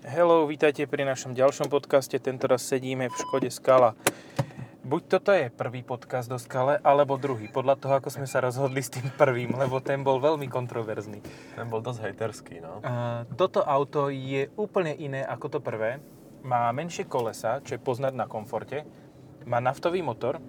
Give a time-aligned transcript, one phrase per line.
[0.00, 2.16] Hello, vítajte pri našom ďalšom podcaste.
[2.16, 3.92] Tentoraz sedíme v Škode Skala.
[4.80, 7.52] Buď toto je prvý podcast do Skale, alebo druhý.
[7.52, 11.20] Podľa toho, ako sme sa rozhodli s tým prvým, lebo ten bol veľmi kontroverzný.
[11.52, 12.80] Ten bol dosť hejterský, no.
[12.80, 16.00] Uh, toto auto je úplne iné ako to prvé.
[16.48, 18.88] Má menšie kolesa, čo je poznať na komforte.
[19.44, 20.40] Má naftový motor,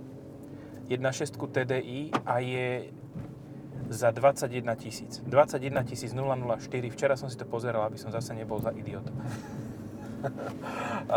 [0.88, 2.88] 1.6 TDI a je
[3.92, 5.20] za 21 tisíc.
[5.28, 6.96] 21 004.
[6.96, 9.04] Včera som si to pozeral, aby som zase nebol za idiot.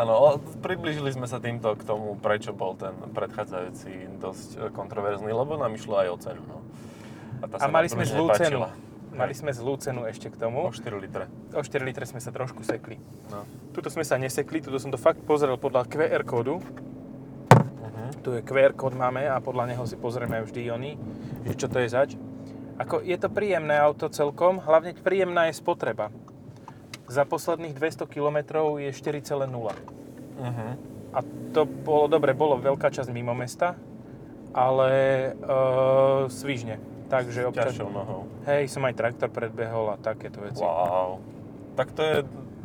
[0.01, 5.55] Áno, približili sme sa týmto k tomu, prečo bol ten predchádzajúci dosť e, kontroverzný, lebo
[5.61, 6.43] nám išlo aj o cenu.
[6.49, 6.59] No.
[7.39, 8.65] A, tá a mali sme zlú cenu.
[9.15, 10.67] Mali sme zlú cenu ešte k tomu.
[10.67, 11.31] O 4 litre.
[11.55, 12.99] O 4 litre sme sa trošku sekli.
[13.31, 13.47] No.
[13.71, 16.59] Tuto sme sa nesekli, tuto som to fakt pozrel podľa QR kódu.
[16.59, 18.09] Uh-huh.
[18.27, 20.99] Tu je QR kód máme a podľa neho si pozrieme vždy oni,
[21.47, 22.19] že čo to je zač.
[22.75, 26.11] Ako, je to príjemné auto celkom, hlavne príjemná je spotreba.
[27.07, 28.39] Za posledných 200 km
[28.83, 29.47] je 4,0.
[29.47, 30.71] Uh-huh.
[31.15, 31.19] A
[31.55, 33.79] to bolo dobre, bolo veľká časť mimo mesta,
[34.51, 34.91] ale
[35.39, 36.83] uh, svižne.
[37.07, 37.79] Takže občas...
[37.79, 38.27] Nohou.
[38.51, 40.59] Hej, som aj traktor predbehol a takéto veci.
[40.59, 41.23] Wow.
[41.79, 42.17] Tak to je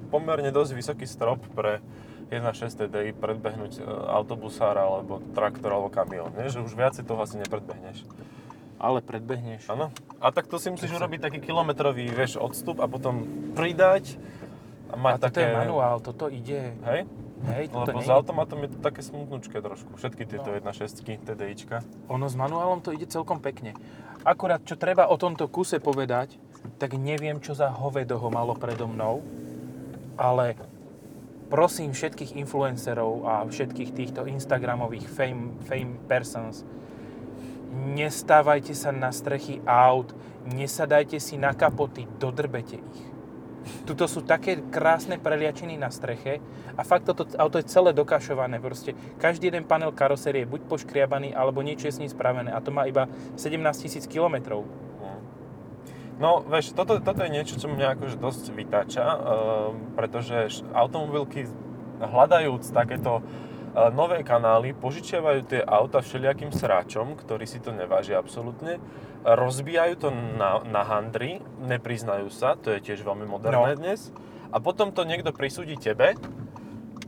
[0.09, 1.83] pomerne dosť vysoký strop pre
[2.33, 6.33] 1.6 TDI predbehnúť e, autobusára alebo traktor alebo kamión.
[6.33, 6.49] Nie?
[6.49, 8.05] Že už viacej toho asi nepredbehneš
[8.80, 9.67] ale predbehneš.
[9.67, 9.91] Áno.
[10.23, 14.16] A tak to si musíš urobiť taký kilometrový, vieš, odstup a potom pridať
[14.89, 15.41] a mať a toto také...
[15.44, 16.73] je manuál, toto ide.
[16.88, 17.03] Hej?
[17.39, 19.95] Hej, toto Lebo s automatom je to také smutnúčke trošku.
[19.95, 20.59] Všetky tieto no.
[20.59, 21.83] 1.6 TDIčka.
[22.11, 23.75] Ono s manuálom to ide celkom pekne.
[24.27, 26.35] Akurát, čo treba o tomto kuse povedať,
[26.75, 29.23] tak neviem, čo za hovedo ho malo predo mnou,
[30.19, 30.59] ale
[31.47, 36.67] prosím všetkých influencerov a všetkých týchto Instagramových fame, fame persons,
[38.00, 40.16] nestávajte sa na strechy aut,
[40.47, 43.02] nesadajte si na kapoty, dodrbete ich.
[43.83, 46.39] Tuto sú také krásne preliačiny na streche
[46.80, 48.58] a fakt toto auto je celé dokašované.
[48.64, 52.50] Proste každý jeden panel karosérie je buď poškriabaný, alebo niečo je s ním spravené.
[52.56, 54.63] A to má iba 17 tisíc kilometrov.
[56.19, 59.18] No, vieš, toto, toto je niečo, čo mňa akože dosť vytáča, uh,
[59.96, 61.47] pretože automobilky
[62.00, 63.48] hľadajúc takéto E,
[63.88, 68.84] nové kanály požičiavajú tie auta všelijakým sráčom, ktorí si to nevážia absolútne,
[69.23, 73.79] rozbijajú to na, na handry, nepriznajú sa, to je tiež veľmi moderné no.
[73.79, 74.12] dnes,
[74.51, 76.19] a potom to niekto prisúdi tebe,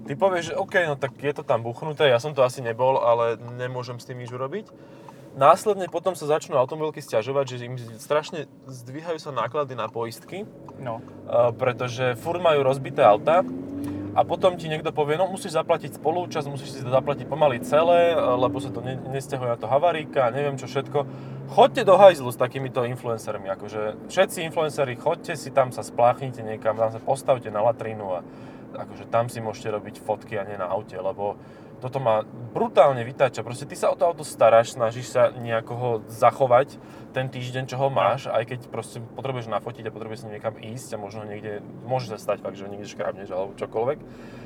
[0.07, 3.01] ty povieš, že OK, no tak je to tam buchnuté, ja som to asi nebol,
[3.01, 4.69] ale nemôžem s tým nič urobiť.
[5.31, 10.43] Následne potom sa začnú automobilky stiažovať, že im strašne zdvíhajú sa náklady na poistky,
[10.75, 10.99] no.
[11.55, 13.39] Pretože furt majú rozbité auta
[14.11, 18.11] a potom ti niekto povie, no musíš zaplatiť spolúčasť, musíš si to zaplatiť pomaly celé,
[18.15, 21.07] lebo sa to ne, nestiahuje na to havaríka, neviem čo všetko.
[21.55, 26.75] Choďte do hajzlu s takýmito influencermi, akože všetci influenceri, choďte si tam sa spláchnite niekam,
[26.75, 28.19] tam sa postavte na latrínu a
[28.75, 31.39] akože tam si môžete robiť fotky a nie na aute, lebo
[31.81, 32.21] toto ma
[32.53, 33.41] brutálne vytáča.
[33.41, 36.77] Proste ty sa o to auto staráš, snažíš sa nejako ho zachovať
[37.11, 40.55] ten týždeň, čo ho máš, aj keď proste potrebuješ nafotiť a potrebuješ s ním niekam
[40.55, 43.99] ísť a možno niekde, môže sa stať fakt, že niekde škrabneš alebo čokoľvek,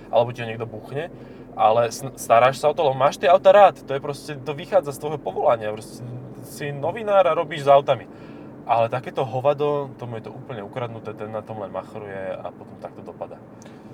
[0.09, 1.13] alebo ti ho niekto buchne,
[1.53, 4.91] ale staráš sa o to, lebo máš tie auta rád, to je proste, to vychádza
[4.91, 6.03] z tvojho povolania, proste
[6.45, 8.05] si novinár a robíš s autami.
[8.65, 12.75] Ale takéto hovado, tomu je to úplne ukradnuté, ten na tom len machruje a potom
[12.81, 13.37] takto dopada.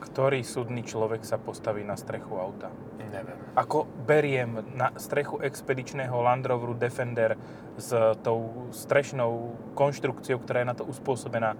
[0.01, 2.73] Ktorý súdny človek sa postaví na strechu auta?
[2.97, 3.37] Neviem.
[3.53, 7.37] Ako beriem na strechu expedičného Land Roveru Defender
[7.77, 7.93] s
[8.25, 11.53] tou strešnou konštrukciou, ktorá je na to uspôsobená,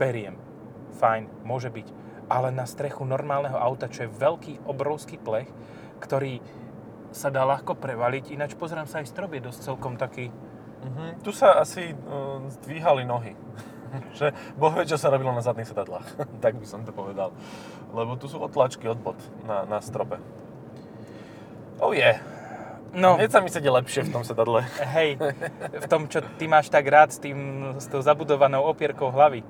[0.00, 0.34] beriem.
[0.98, 1.86] Fajn, môže byť.
[2.26, 5.46] Ale na strechu normálneho auta, čo je veľký, obrovský plech,
[6.02, 6.42] ktorý
[7.14, 8.34] sa dá ľahko prevaliť.
[8.34, 10.34] Ináč pozerám sa aj strop je dosť celkom taký
[10.80, 11.12] Uh-huh.
[11.20, 13.36] Tu sa asi uh, zdvíhali nohy.
[14.18, 16.06] že boh vie, čo sa robilo na zadných sedadlách.
[16.44, 17.34] tak by som to povedal.
[17.90, 20.18] Lebo tu sú otlačky od bod na, na strope.
[21.80, 22.16] Oh je.
[22.16, 22.40] Yeah.
[22.90, 23.14] No.
[23.14, 24.66] Hneď sa mi sedie lepšie v tom sedadle.
[24.98, 25.14] Hej,
[25.78, 27.38] v tom, čo ty máš tak rád s, tým,
[27.78, 29.46] s tou zabudovanou opierkou hlavy.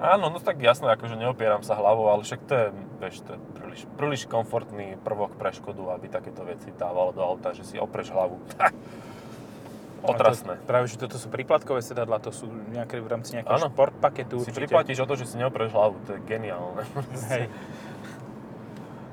[0.00, 2.66] Áno, no tak jasno, akože neopieram sa hlavou, ale však to je,
[2.98, 7.54] vieš, to je príliš, príliš komfortný prvok pre Škodu, aby takéto veci dávalo do auta,
[7.54, 8.40] že si opreš hlavu.
[10.04, 10.54] Otrasné.
[10.60, 13.68] To, práve, že toto sú príplatkové sedadla, to sú nejaké v rámci nejakého ano.
[13.72, 14.44] šport paketu.
[14.44, 14.60] Si určite.
[14.60, 16.84] priplatíš o to, že si neopreš hlavu, to je geniálne.
[17.32, 17.48] Hej.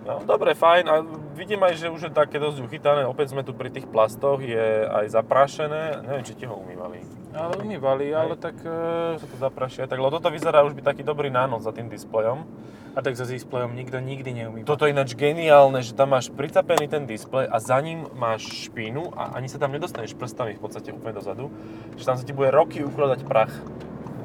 [0.01, 0.86] No, dobre, fajn.
[0.89, 0.95] A
[1.38, 3.06] vidím aj, že už je také dosť uchytané.
[3.06, 6.01] Opäť sme tu pri tých plastoch, je aj zaprášené.
[6.01, 7.06] Neviem, či ti ho umývali.
[7.31, 8.18] Ale umývali, Hej.
[8.18, 8.57] ale tak...
[8.65, 9.21] E...
[9.21, 9.86] Sa to zaprašia.
[9.86, 12.44] Tak, lebo toto vyzerá už byť taký dobrý nános za tým displejom.
[12.92, 14.68] A tak za displejom nikto nikdy neumýva.
[14.68, 19.15] Toto je ináč geniálne, že tam máš pricapený ten displej a za ním máš špínu
[19.15, 21.48] a ani sa tam nedostaneš prstami v podstate úplne dozadu.
[21.95, 23.53] Že tam sa ti bude roky ukladať prach.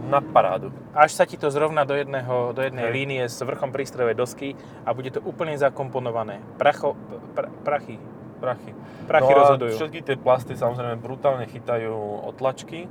[0.07, 0.71] Na parádu.
[0.95, 2.95] Až sa ti to zrovna do, jedného, do jednej Hej.
[2.95, 4.49] línie s vrchom prístrojovej dosky
[4.87, 6.39] a bude to úplne zakomponované.
[6.57, 6.95] Pracho,
[7.35, 7.99] pra, prachy.
[8.37, 8.73] Prachy.
[9.09, 9.75] Prachy no a rozhodujú.
[9.81, 12.85] všetky tie plasty samozrejme brutálne chytajú otlačky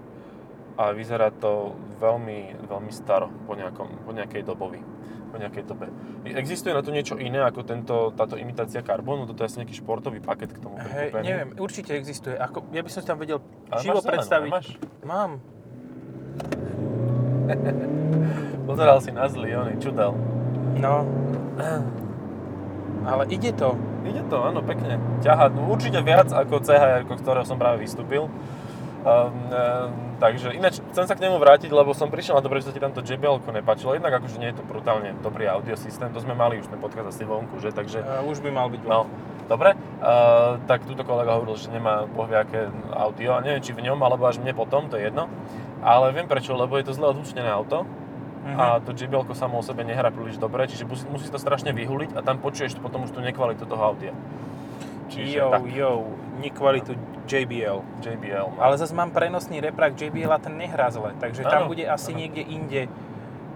[0.75, 4.81] a vyzerá to veľmi, veľmi staro po, nejakom, po nejakej dobovi.
[5.29, 5.91] Po nejakej dobe.
[6.25, 9.27] Existuje na to niečo iné ako tento, táto imitácia karbónu?
[9.27, 12.39] Toto je asi nejaký športový paket k tomu Hej, neviem, určite existuje.
[12.39, 14.49] Ako, ja by som si tam vedel Ale živo máš predstaviť.
[14.49, 14.67] nemáš?
[15.03, 15.54] Mám.
[18.69, 20.13] Pozeral si na zlý, oný čudel.
[20.79, 21.05] No.
[23.05, 23.77] Ale ide to.
[24.05, 24.97] Ide to, áno, pekne.
[25.21, 28.29] Ťaha, no, určite viac ako CHR, ktorého som práve vystúpil.
[29.05, 32.65] Um, um, takže ináč chcem sa k nemu vrátiť, lebo som prišiel na to, že
[32.65, 33.93] sa ti tamto JBL nepáčilo.
[33.93, 37.21] Jednak akože nie je to brutálne dobrý audiosystém, to sme mali už ten podcast asi
[37.21, 37.69] vonku, že?
[37.69, 38.81] Takže, Uh, už by mal byť.
[38.89, 39.05] no,
[39.45, 39.77] dobre.
[40.01, 42.65] Uh, tak túto kolega hovoril, že nemá boh vie aké
[42.97, 45.29] audio, a neviem či v ňom, alebo až mne potom, to je jedno.
[45.85, 47.85] Ale viem prečo, lebo je to zle odlučnené auto
[48.45, 48.57] Mhm.
[48.57, 52.13] a to JBL samo o sebe nehrá príliš dobre, čiže musí, musí to strašne vyhuliť
[52.13, 54.13] a tam počuješ potom už tú nekvalitu toho audia.
[55.09, 55.91] Čiže Jo, tak, jo,
[56.37, 56.93] nekvalitu
[57.25, 57.81] JBL.
[58.01, 58.47] JBL.
[58.53, 58.61] No.
[58.61, 62.13] Ale zase mám prenosný reprak JBL a ten nehrá zle, takže tam Áno, bude asi
[62.13, 62.21] áno.
[62.21, 62.81] niekde inde,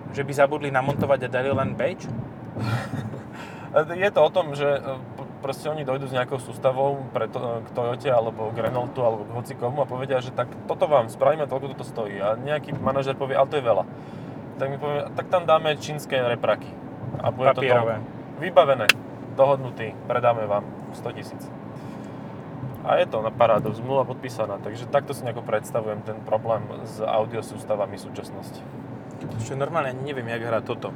[0.09, 2.09] že by zabudli namontovať a dali len badge.
[3.93, 4.65] Je to o tom, že
[5.39, 9.31] proste oni dojdú s nejakou sústavou pre to, k Toyote alebo k Renaultu alebo k
[9.33, 12.19] hocikomu a povedia, že tak toto vám spravíme, toľko toto stojí.
[12.19, 13.83] A nejaký manažer povie, ale to je veľa.
[14.59, 16.68] Tak mi povie, tak tam dáme čínske repraky.
[17.24, 18.03] A bude to Papierové.
[18.03, 18.39] toľko.
[18.39, 18.88] Vybavené,
[19.36, 21.44] dohodnutý, predáme vám 100 tisíc.
[22.83, 27.03] A je to na parádu, zmluva podpísaná, takže takto si nejako predstavujem ten problém s
[27.03, 28.63] audiosústavami súčasnosti.
[29.44, 30.95] Čo normálne neviem, jak hrá toto.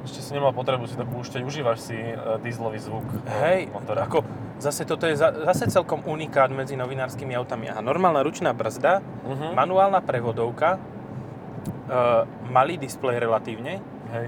[0.00, 4.04] Ešte si nemal potrebu si to púšťať, užívaš si e, dieselový zvuk e, Hej, motora.
[4.04, 4.24] ako
[4.56, 7.68] zase toto je za, zase celkom unikát medzi novinárskymi autami.
[7.68, 9.52] Aha, normálna ručná brzda, Mhm.
[9.52, 13.78] manuálna prevodovka, uh, malý displej relatívne.
[14.10, 14.26] Hej.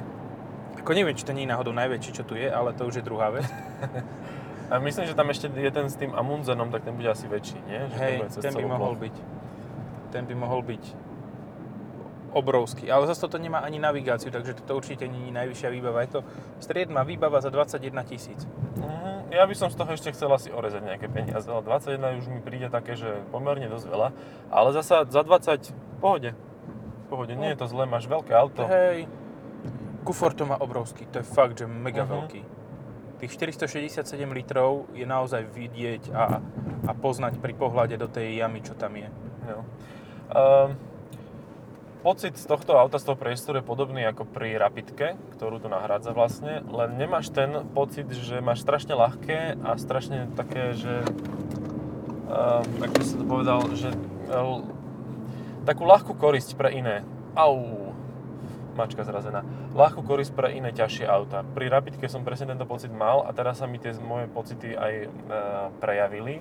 [0.78, 3.04] Ako neviem, či to nie je náhodou najväčší, čo tu je, ale to už je
[3.04, 3.44] druhá vec.
[4.72, 7.60] A myslím, že tam ešte je ten s tým Amundsenom, tak ten bude asi väčší,
[7.62, 7.80] nie?
[7.92, 9.14] Že Hej, cez ten by mohol byť.
[10.08, 10.82] Ten by mohol byť
[12.32, 12.88] obrovský.
[12.88, 16.00] Ale zase toto nemá ani navigáciu, takže toto určite nie je najvyššia výbava.
[16.02, 16.20] Je to
[16.58, 18.44] striedma výbava za 21 tisíc.
[18.74, 22.28] Mhm, Ja by som z toho ešte chcel asi orezať nejaké peniaze, ale 21 už
[22.28, 24.08] mi príde také, že pomerne dosť veľa.
[24.48, 26.30] Ale zasa za 20, v pohode.
[27.06, 28.64] Pohode, nie je to zlé, máš veľké auto.
[28.66, 29.04] Hej,
[30.02, 32.10] kufor to má obrovský, to je fakt, že mega Mhm.
[32.10, 32.42] veľký.
[33.18, 36.42] Tých 467 litrov je naozaj vidieť a,
[36.82, 39.06] a poznať pri pohľade do tej jamy, čo tam je.
[39.44, 39.58] Jo.
[40.28, 40.74] Ehm,
[42.02, 46.10] pocit z tohto auta, z toho priestoru je podobný ako pri Rapidke, ktorú tu nahrádza
[46.10, 51.06] vlastne, len nemáš ten pocit, že máš strašne ľahké a strašne také, že...
[52.26, 53.88] Um, ako by som to povedal, že...
[54.26, 54.66] Uh,
[55.62, 57.06] takú ľahkú korisť pre iné.
[57.38, 57.94] Au,
[58.74, 59.46] mačka zrazená.
[59.72, 61.46] Ľahkú korisť pre iné ťažšie auta.
[61.54, 64.92] Pri Rapidke som presne tento pocit mal a teraz sa mi tie moje pocity aj
[65.04, 65.08] e,
[65.78, 66.40] prejavili,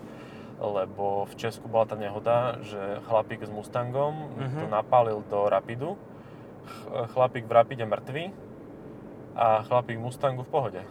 [0.61, 4.59] lebo v Česku bola tá nehoda, že chlapík s Mustangom Mhm.
[4.59, 5.97] to napálil do Rapidu,
[6.61, 8.29] Ch- chlapík v Rapide mŕtvy
[9.33, 10.81] a chlapík Mustangu v pohode.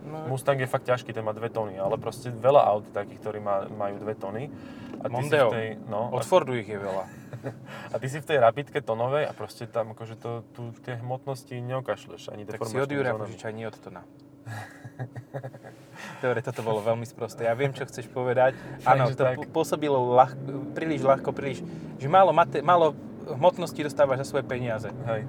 [0.00, 3.38] No, Mustang je fakt ťažký, ten má 2 tony, ale proste veľa aut takých, ktorí
[3.38, 4.48] má, majú 2 tony.
[4.98, 5.46] A ty si Mondeo.
[5.46, 7.04] v tej, no, od Fordu ich je veľa.
[7.92, 11.52] a ty si v tej rapidke tonovej a proste tam akože to, tu tie hmotnosti
[11.52, 14.02] neokašleš, ani Tak si od Jura požičaj, nie od Tona.
[16.22, 17.46] Dobre, toto bolo veľmi sprosté.
[17.46, 18.58] Ja viem, čo chceš povedať.
[18.82, 19.46] Áno, to tak.
[19.54, 20.34] pôsobilo ľah,
[20.74, 21.62] príliš ľahko, príliš,
[21.98, 22.94] že málo, mate, málo
[23.28, 24.90] hmotnosti dostávaš za svoje peniaze.
[25.06, 25.28] Hej.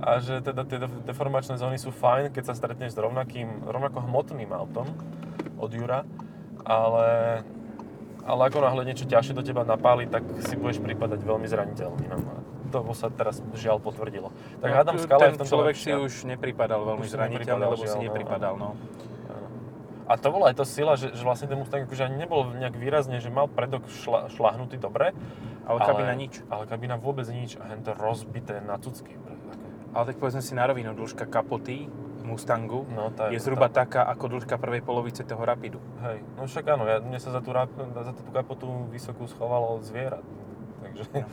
[0.00, 4.00] A že teda tie def- deformačné zóny sú fajn, keď sa stretneš s rovnakým, rovnako
[4.08, 4.88] hmotným autom
[5.60, 6.08] od Jura,
[6.64, 7.40] ale,
[8.24, 12.04] ale ako náhle niečo ťažšie do teba napáli, tak si budeš pripadať veľmi zraniteľný.
[12.08, 12.16] No.
[12.70, 14.30] To sa teraz žiaľ potvrdilo.
[14.62, 17.98] Tak No, skala je ten v človek si už nepripadal veľmi Už zraniteľný, lebo si
[17.98, 18.54] no, nepripadal.
[18.56, 18.78] No.
[19.28, 19.48] Áno.
[20.10, 22.74] A to bola aj to sila, že, že vlastne ten Mustang akože ani nebol nejak
[22.74, 25.14] výrazne, že mal predok šla, šlahnutý dobre.
[25.66, 26.42] Ale kabina nič.
[26.50, 29.14] Ale kabina vôbec nič a hento rozbité na cucky.
[29.90, 31.90] Ale tak povedzme si na rovinu, dĺžka kapoty
[32.30, 35.82] Mustangu No, tá je zhruba taká ako dĺžka prvej polovice toho Rapidu.
[36.04, 40.22] Hej, no však áno, ja, mne sa za tú, za tú kapotu vysokú schovalo zviera.
[40.84, 41.04] Takže...
[41.10, 41.26] No.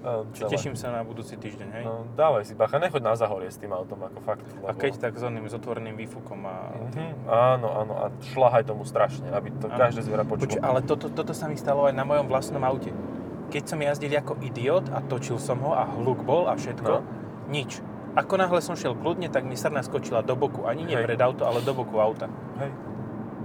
[0.00, 1.84] Čiže teším sa na budúci týždeň, hej?
[1.84, 4.44] No, dávaj si bacha, nechoď na zahorie s tým autom, ako fakt.
[4.64, 6.72] A keď tak s oným, s otvoreným výfukom a...
[6.72, 9.76] Mhm, áno, áno, a šlahaj tomu strašne, aby to Áno.
[9.76, 10.48] každé zviera počulo.
[10.48, 12.90] Počuť, ale toto, toto sa mi stalo aj na mojom vlastnom aute.
[13.50, 17.04] Keď som jazdil ako idiot a točil som ho a hluk bol a všetko, No.
[17.46, 17.82] nič.
[18.10, 20.66] Ako náhle som šiel kľudne, tak mi srna skočila do boku.
[20.66, 21.06] Ani nie Hej.
[21.06, 22.26] pred auto, ale do boku auta.
[22.58, 22.70] Hej.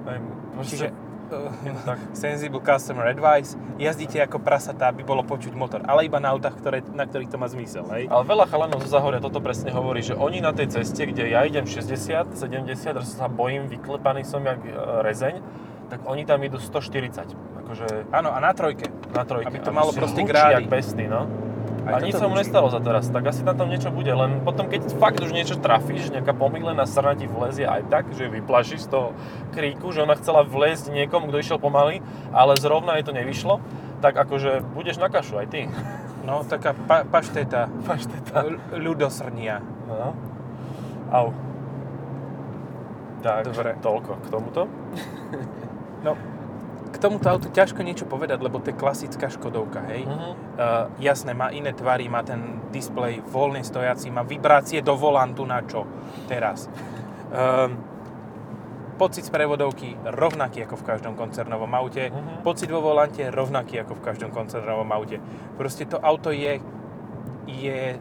[0.05, 0.17] Hej,
[0.63, 0.87] Čiže
[1.89, 1.97] Tak.
[2.13, 3.53] Sensible Customer Advice.
[3.77, 5.81] Jazdíte ako prasatá, aby bolo počuť motor.
[5.85, 8.07] Ale iba na autách, ktoré, na ktorých to má zmysel, hej?
[8.09, 11.43] Ale veľa chalanov zo Zahoria toto presne hovorí, že oni na tej ceste, kde ja
[11.45, 14.71] idem 60, 70, že sa bojím, vyklepaný som jak e,
[15.03, 15.35] rezeň,
[15.89, 17.37] tak oni tam idú 140.
[17.65, 18.89] Akože Áno, a na trojke.
[19.13, 19.49] na trojke.
[19.49, 20.61] Aby to malo proste grády.
[20.61, 21.25] jak besný, no.
[21.85, 24.41] Aj a nič sa mu nestalo za teraz, tak asi na tom niečo bude, len
[24.41, 28.85] potom keď fakt už niečo trafíš, nejaká pomýlená srna ti vlezie aj tak, že vyplašíš
[28.85, 29.07] z toho
[29.53, 32.01] kríku, že ona chcela vliezť niekomu, kto išiel pomaly,
[32.33, 33.61] ale zrovna jej to nevyšlo,
[34.01, 35.61] tak akože budeš na kašu aj ty.
[36.25, 38.49] No, taká pa, pašteta, Pašteta.
[38.49, 39.61] l- ľudosrnia.
[39.85, 40.17] No.
[41.13, 41.29] Au.
[43.21, 43.77] Tak, Dobre.
[43.77, 44.61] toľko k tomuto.
[46.01, 46.13] No,
[46.95, 50.07] k tomuto autu ťažko niečo povedať, lebo to je klasická Škodovka, hej?
[50.07, 50.15] Mhm.
[50.55, 55.59] Uh, jasné, má iné tvary, má ten displej voľne stojací, má vibrácie do volantu na
[55.67, 55.83] čo
[56.31, 56.71] teraz.
[57.35, 57.75] Um,
[58.95, 62.07] pocit z prevodovky rovnaký ako v každom koncernovom aute.
[62.07, 62.47] Mhm.
[62.47, 65.19] Pocit vo volante rovnaký ako v každom koncernovom aute.
[65.59, 66.63] Proste to auto je,
[67.51, 67.99] je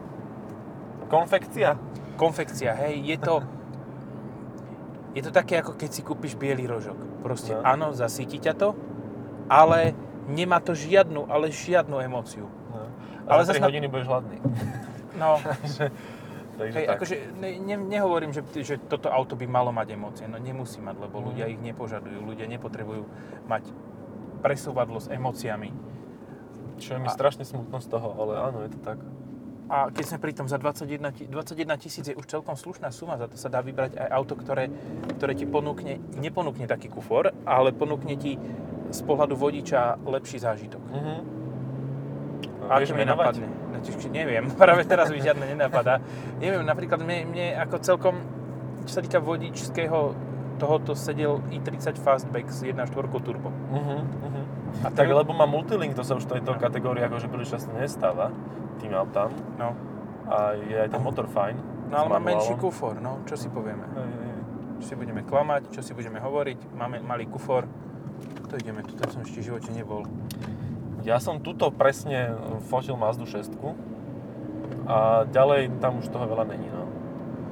[1.05, 1.77] Konfekcia.
[2.17, 3.35] konfekcia, hej, je to...
[5.15, 6.99] Je to také, ako keď si kúpiš biely rožok.
[7.21, 7.63] Proste No.
[7.63, 8.75] áno, zasíti ťa to,
[9.47, 9.95] ale
[10.27, 12.45] nemá to žiadnu, ale žiadnu emóciu.
[12.69, 12.83] No.
[13.25, 14.37] Ale Ale za zas 3 na- hodiny budeš hladný.
[15.15, 15.39] No,
[16.57, 16.99] Takže hej, tak.
[16.99, 20.25] akože ne, ne, nehovorím, že, že toto auto by malo mať emócie.
[20.25, 21.25] No nemusí mať, lebo Mhm.
[21.25, 22.19] ľudia ich nepožadujú.
[22.21, 23.07] Ľudia nepotrebujú
[23.45, 23.63] mať
[24.41, 25.71] presúvadlo s emóciami.
[26.75, 28.99] Čo je mi A- strašne smutno z toho, ale áno, je to tak.
[29.65, 33.17] A keď sme pri tom za 21, ti- 21 tisíc je už celkom slušná suma,
[33.17, 34.69] za to sa dá vybrať aj auto, ktoré,
[35.17, 38.37] ktoré ti ponúkne, neponúkne taký kufor, ale ponúkne ti
[38.85, 40.81] z pohľadu vodiča lepší zážitok.
[40.85, 41.15] Mhm.
[42.61, 43.45] No, A mi napadne?
[43.45, 46.01] No, či neviem, práve teraz mi žiadne nenapadá.
[46.37, 48.15] Neviem, napríklad mne, mne ako celkom,
[48.85, 50.13] čo sa týka vodičského,
[50.55, 52.87] tohoto sedel i30 Fastback s 1.4
[53.19, 53.49] turbo.
[53.49, 53.97] Mhm.
[54.81, 56.59] A Tak, ten- lebo má multilink, to sa už v tejto No.
[56.59, 58.31] kategórii akože príliš často nestáva
[58.77, 59.31] tým autám.
[59.57, 59.73] No,
[60.25, 61.55] A je aj ten motor fajn.
[61.91, 63.85] no ale má menší kufor, no, čo si povieme.
[63.93, 64.39] Hej, hej.
[64.81, 67.69] Čo si budeme klamať, čo si budeme hovoriť, máme malý kufor.
[68.49, 70.03] Tu ideme, tu som ešte v živote nebol.
[71.05, 72.33] Ja som tuto presne
[72.65, 73.53] fotil Mazdu 6
[74.89, 76.65] a ďalej tam už toho veľa není.
[76.69, 76.89] No.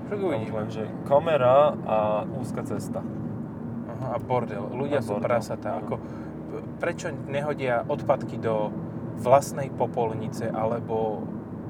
[0.10, 0.58] Však uvidíme.
[0.58, 1.98] len, že kamera a
[2.38, 3.02] úzka cesta.
[3.02, 4.66] Aha, a bordel.
[4.74, 5.78] Ľudia A sú bordel, prasatá.
[5.82, 5.98] Ako,
[6.82, 8.70] prečo nehodia odpadky do
[9.20, 11.24] vlastnej popolnice alebo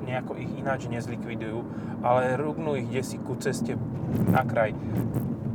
[0.03, 1.63] nejako ich ináč nezlikvidujú,
[2.03, 3.79] ale rúbnú ich desi ku ceste
[4.27, 4.75] na kraj.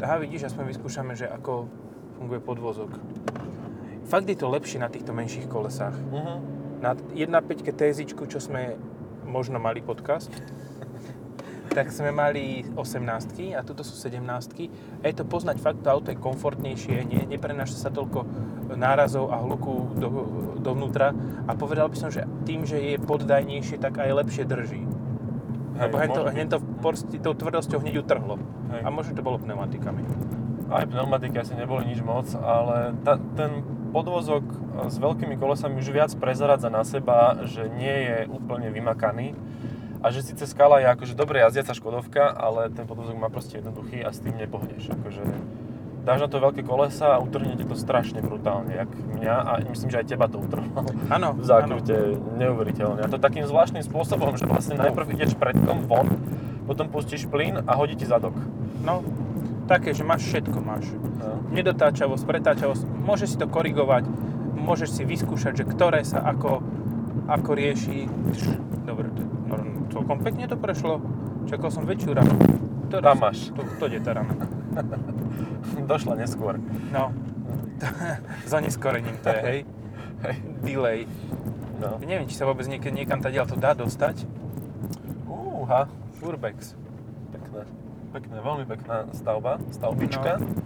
[0.00, 1.68] Aha, vidíš, aspoň vyskúšame, že ako
[2.16, 2.90] funguje podvozok.
[4.09, 5.95] Fakt je to lepšie na týchto menších kolesách.
[5.95, 6.35] Mhm.
[6.78, 8.78] Na 1.5 TZ, čo sme
[9.26, 10.30] možno mali podcast,
[11.78, 14.18] tak sme mali 18 a tuto sú 17
[14.99, 18.26] a je to poznať fakt, to auto je komfortnejšie, ne, neprenáša sa toľko
[18.75, 20.08] nárazov a hluku do,
[20.58, 21.14] dovnútra
[21.47, 24.82] a povedal by som, že tým, že je poddajnejšie, tak aj lepšie drží.
[25.78, 28.42] Hej, Lebo hneď to, hneď to proste tou tvrdosťou hneď utrhlo.
[28.75, 28.82] Hej.
[28.82, 30.02] A možno to bolo pneumatikami.
[30.75, 33.62] Aj pneumatiky asi neboli nič moc, ale ta, ten
[33.94, 34.42] podvozok
[34.90, 39.38] s veľkými kolesami už viac prezradza na seba, že nie je úplne vymakaný
[39.99, 44.07] a že síce skala je akože dobre jazdiaca Škodovka, ale ten podvozok má proste jednoduchý
[44.07, 44.95] a s tým nepohneš.
[44.95, 45.23] Akože
[46.07, 49.93] dáš na to veľké kolesa a utrhne ti to strašne brutálne, jak mňa a myslím,
[49.93, 50.73] že aj teba to utrhlo.
[51.12, 53.05] Áno, v zákrute neuveriteľne.
[53.05, 56.09] A to takým zvláštnym spôsobom, že vlastne najprv ideš predkom von,
[56.64, 58.33] potom pustíš plyn a hodí ti zadok.
[58.81, 59.05] No,
[59.69, 60.88] také, že máš všetko, máš.
[61.19, 61.45] No.
[61.50, 64.07] nedotáčavosť, pretáčavosť, môžeš si to korigovať,
[64.57, 66.62] môžeš si vyskúšať, že ktoré sa ako,
[67.28, 68.09] ako rieši.
[70.09, 71.05] No, celkom pekne to prešlo.
[71.53, 72.33] Čakal som väčšiu ranu.
[72.88, 73.53] To, Tam máš.
[73.53, 74.33] To, to je tá rana.
[75.85, 76.57] Došla neskôr.
[76.88, 77.12] No,
[78.49, 79.59] za neskorením to je, hej.
[80.25, 80.37] Hej.
[80.65, 81.05] Delay.
[81.77, 82.00] No.
[82.00, 84.25] Neviem, či sa vôbec niekde, niekam tadiaľ to dá dostať.
[85.29, 85.93] Úha.
[86.25, 86.73] Urbex.
[87.29, 87.69] Pekné.
[88.17, 90.41] Pekné, veľmi pekná stavba, stavbička.
[90.41, 90.57] No.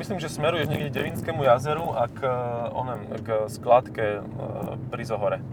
[0.00, 2.32] Myslím, že smeruješ niekde k Devinskému jazeru a k, eh,
[2.72, 4.24] onem, k skladke eh,
[4.88, 5.44] pri Zohore.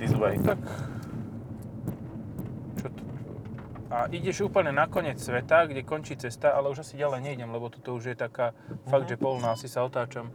[0.00, 0.40] This way.
[0.40, 0.95] Tak...
[2.86, 3.02] Čo to?
[3.86, 7.70] A ideš úplne na koniec sveta, kde končí cesta, ale už asi ďalej nejdem, lebo
[7.70, 8.50] toto už je taká
[8.86, 9.10] fakt, Mhm.
[9.10, 10.26] že polná, asi sa otáčam.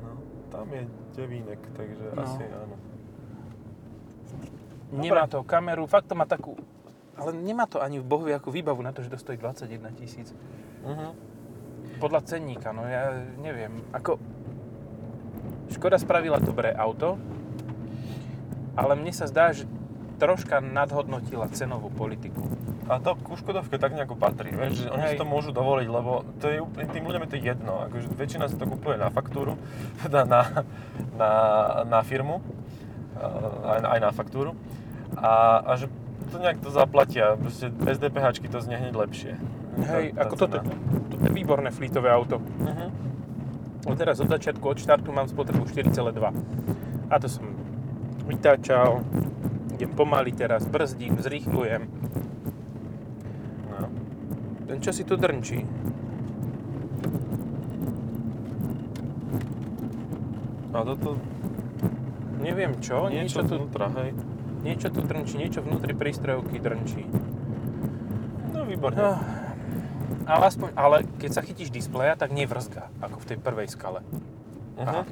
[0.00, 0.16] No,
[0.48, 2.22] tam je Devínek, takže No.
[2.24, 2.76] asi áno.
[4.90, 6.56] Nemá to kameru, fakt to má takú...
[7.14, 10.32] Ale nemá to ani v bohu ako výbavu na to, že to stojí 21 tisíc.
[10.82, 11.12] Mhm.
[12.00, 13.84] Podľa cenníka, no ja neviem.
[13.92, 14.16] Ako...
[15.68, 17.14] Škoda spravila dobré auto,
[18.74, 19.68] ale mne sa zdá, že
[20.20, 22.44] troška nadhodnotila cenovú politiku.
[22.92, 25.12] A to ku Škodovke tak nejako patrí, vieš, že oni Hej.
[25.14, 26.58] si to môžu dovoliť, lebo to je,
[26.90, 29.56] tým ľuďom je to jedno, akože väčšina si to kupuje na faktúru,
[30.04, 30.66] teda na,
[31.16, 31.30] na,
[31.86, 32.44] na firmu,
[33.16, 34.52] eh, aj, aj na faktúru
[35.16, 35.86] a, a že
[36.30, 39.32] to nejak to zaplatia, proste bez DPH to znie hneď lepšie.
[39.82, 40.56] Hej, Tá- tá ako toto,
[41.10, 42.38] toto je výborné flítové auto.
[43.80, 46.14] No teraz od začiatku, od štartu mám spotrebu 4,2.
[47.10, 47.48] A to som
[48.28, 49.02] vytáčal,
[49.80, 51.88] idem pomaly teraz, brzdím, zrýchlujem.
[53.72, 53.88] No.
[54.68, 55.64] Ten čo si tu drnčí?
[60.76, 61.16] A toto
[62.40, 64.16] Neviem čo, niečo, niečo, tu, vnútra, hej.
[64.64, 67.04] niečo tu drnčí, niečo vnútri prístrojovky drnčí.
[68.52, 68.96] No výborne.
[68.96, 69.12] No,
[70.24, 74.00] ale aspoň, ale keď sa chytíš displeja, tak nevrzga, ako v tej prvej skale.
[74.80, 75.04] Aha.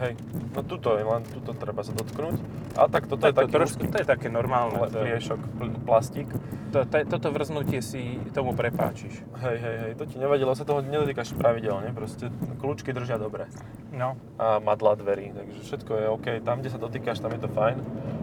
[0.00, 0.16] Hej,
[0.56, 2.40] no tuto je, len tuto treba sa dotknúť.
[2.72, 4.72] A tak toto je Tak to, taký trošku, úzky to je také normálne.
[4.72, 6.28] pl- To, pliešok, pl- plastík.
[6.72, 9.20] to, to, toto vrznutie si tomu prepáčiš.
[9.44, 13.44] Hej, hej, hej, to ti nevadilo, sa toho nedotýkaš pravidelne, proste kľúčky držia dobre.
[13.92, 14.16] No.
[14.40, 17.76] A madla dverí, takže všetko je OK, tam, kde sa dotýkaš, tam je to fajn.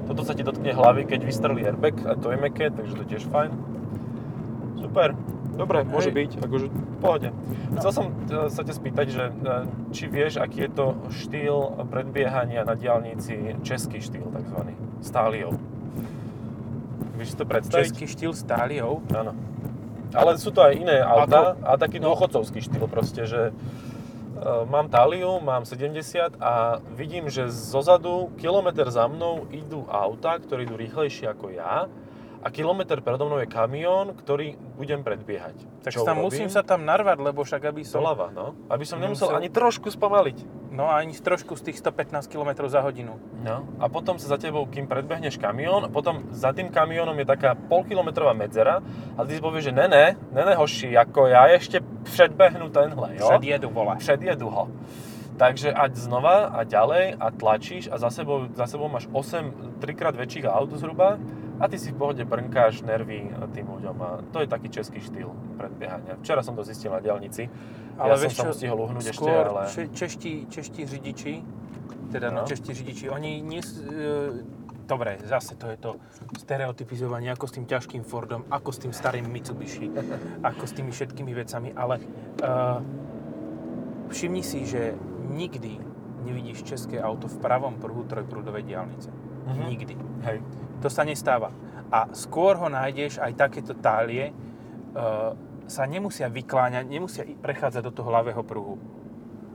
[0.09, 3.09] Toto sa ti dotkne hlavy, keď vystrelí airbag, a to je meké, takže to je
[3.13, 3.51] tiež fajn.
[4.97, 5.13] Super,
[5.53, 6.17] dobre, môže Hej.
[6.17, 7.29] byť, akože v pohode.
[7.77, 9.33] Chcel som e, sa ťa spýtať, že e,
[9.93, 14.73] či vieš, aký je to štýl predbiehania na diálnici, český štýl takzvaný,
[15.05, 15.53] stáliou.
[17.13, 17.93] Vieš si to predstaviť?
[17.93, 19.05] Český štýl stáliou.
[19.13, 19.37] Áno.
[20.17, 22.09] Ale sú to aj iné auta a, taký no.
[22.09, 29.05] dôchodcovský štýl proste, že uh, mám Taliu, mám 70 a vidím, že zozadu, kilometr za
[29.05, 31.85] mnou idú auta, ktoré idú rýchlejšie ako ja
[32.47, 35.83] a kilometr predo mnou je kamión, ktorý budem predbiehať.
[35.83, 36.31] Tak Čo tam urobím?
[36.31, 37.99] musím sa tam narvať, lebo však aby som...
[37.99, 38.55] Doľava, no.
[38.71, 40.37] Aby som nemusel Nemusel- ani trošku spomaliť.
[40.71, 43.19] No ani trošku z tých 115 km za hodinu.
[43.43, 43.67] No.
[43.83, 48.31] A potom sa za tebou, kým predbehneš kamión, potom za tým kamiónom je taká polkilometrová
[48.31, 48.79] medzera
[49.19, 53.19] a ty si povieš, že ne, ne, ne, ne, hoši, ako ja ešte predbehnu tenhle,
[53.19, 53.27] jo?
[53.27, 53.99] Předjedu, vole.
[53.99, 54.71] Předjedu ho.
[55.37, 60.17] Takže ať znova a ďalej a tlačíš a za sebou, za sebou máš 8 trikrát
[60.17, 61.21] väčších aut zhruba
[61.57, 65.33] a ty si v pohode brnkáš nervy tým ľuďom a to je taký český štýl
[65.57, 66.17] predbiehania.
[66.21, 67.49] Včera som to zistil na diaľnici,
[67.97, 69.61] Ale ja som sa stihol uhnúť ešte, ale...
[69.65, 71.33] če, čeští, čeští řidiči,
[72.13, 72.45] teda no.
[72.45, 72.47] No.
[72.47, 73.61] čeští řidiči, oni nie...
[73.65, 74.45] E,
[74.85, 75.91] dobre, zase to je to
[76.37, 79.89] stereotypizovanie, ako s tým ťažkým Fordom, ako s tým starým Mitsubishi,
[80.49, 81.99] ako s tými všetkými vecami, ale
[82.45, 82.79] uh,
[84.13, 84.93] všimni si, že
[85.27, 85.81] nikdy
[86.23, 89.09] nevidíš české auto v pravom pruhu trojprúdovej diálnice.
[89.47, 89.63] Mhm.
[89.67, 89.93] Nikdy.
[90.27, 90.37] Hej.
[90.81, 91.49] To sa nestáva.
[91.87, 94.35] A skôr ho nájdeš aj takéto tálie,
[94.93, 95.33] uh,
[95.67, 98.75] sa nemusia vykláňať, nemusia prechádzať do toho ľavého pruhu.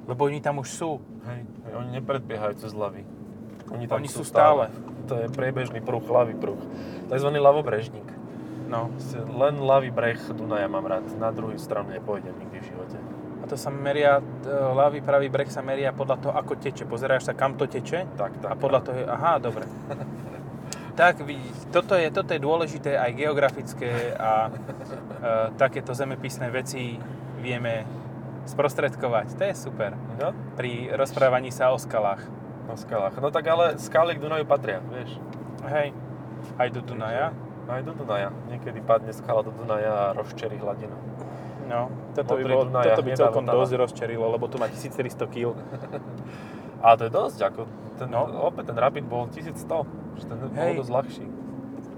[0.04, 1.00] Lebo oni tam už sú.
[1.24, 1.40] Hej,
[1.72, 3.06] oni nepredbiehajú cez hlavy.
[3.72, 4.68] Oni tam Oni sú sú stále.
[5.08, 6.58] To je priebežný pruh, ľavý pruh.
[7.08, 8.08] Takzvaný ľavobrežník.
[8.68, 8.88] No.
[9.37, 11.04] Len ľavý breh Dunaja mám rád.
[11.20, 12.98] Na druhú stranu nepôjdem nikdy v živote.
[13.42, 16.87] A to sa meria, t- ľavý, pravý breh sa meria podľa toho, ako teče.
[16.87, 18.48] Pozeráš sa, kam to teče Tak, tak.
[18.48, 19.66] a podľa toho je, aha, dobre.
[20.92, 24.50] tak vidíš, toto je, toto je dôležité aj geografické a e,
[25.55, 27.00] takéto zemepisné veci
[27.38, 27.85] vieme
[28.44, 29.26] sprostredkovať.
[29.33, 29.94] To je super.
[30.16, 32.22] No, Pri rozprávaní sa o skalách.
[32.62, 33.16] na skalách.
[33.16, 35.18] No tak ale skaly k Dunaju patria, vieš.
[35.64, 35.90] Hej,
[36.57, 37.31] aj do Dunaja.
[37.64, 38.31] Aj do Dunaja.
[38.48, 40.94] Niekedy padne skala do Dunaja a rozčerí hladinu.
[41.64, 43.59] No, toto by, Modrý bolo, Dunaj a toto by celkom Vltava.
[43.59, 45.55] dosť rozčerilo, lebo tu má 1400 kg.
[46.83, 47.61] A to je dosť, ako
[47.94, 48.26] ten, No.
[48.42, 49.87] opäť ten Rapid bol 1100.
[50.16, 51.25] Že ten bol dosť ľahší.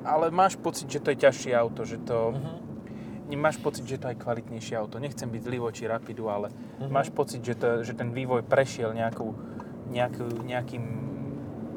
[0.05, 2.35] Ale máš pocit, že to je ťažšie auto, že to...
[2.35, 2.63] Mhm.
[3.35, 5.01] Máš pocit, že to je kvalitnejšie auto.
[5.01, 6.93] Nechcem byť zlý voči Rapidu, ale Mhm.
[6.93, 9.33] máš pocit, že, to, že ten vývoj prešiel nejakou,
[9.89, 10.85] nejakú, nejakým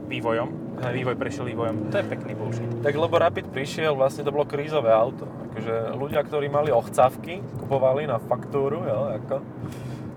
[0.06, 0.78] vývojom.
[0.78, 1.89] Ten vývoj prešiel vývojom.
[1.89, 2.69] To je pekný bullshit.
[2.80, 5.26] Tak lebo Rapid prišiel, vlastne to bolo krízové auto.
[5.50, 9.36] Akože ľudia, ktorí mali ochcavky, kupovali na faktúru, jo, ako,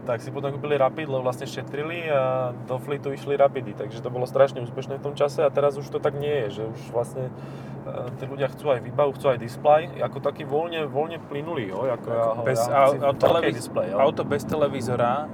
[0.07, 3.77] tak si potom kúpili Rapid, lebo vlastne šetrili a do fleetu išli Rapidy.
[3.77, 6.61] Takže to bolo strašne úspešné v tom čase a teraz už to tak nie je,
[6.61, 10.89] že už vlastne e, tí ľudia chcú aj výbavu, chcú aj display, ako taký voľne,
[10.89, 13.97] voľne plynulý, jo, ako ja ho bez, ja au, chci au, veľký televíz, display, jo.
[14.01, 15.29] auto bez televízora,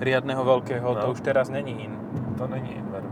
[0.00, 1.12] riadneho veľkého, to No.
[1.12, 1.92] už teraz není in.
[2.40, 3.09] To není in, veru.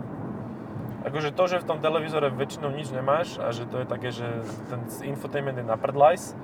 [1.09, 4.29] Akože to, že v tom televízore väčšinou nič nemáš a že to je také, že
[4.69, 6.37] ten infotainment je na prdlajs,